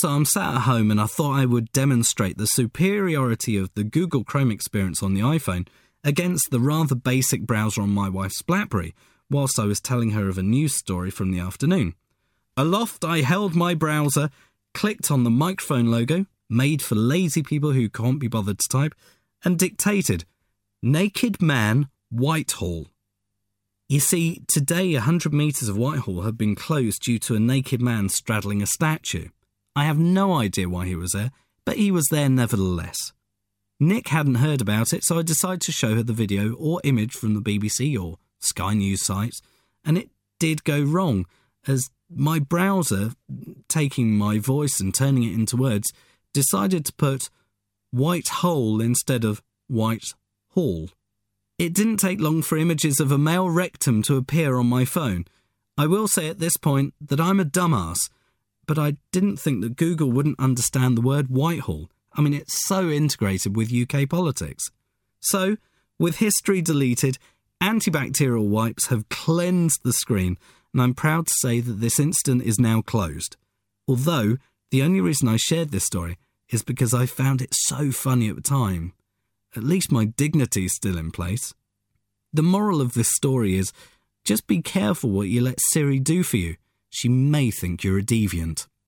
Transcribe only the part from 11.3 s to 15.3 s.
the afternoon. Aloft, I held my browser, clicked on the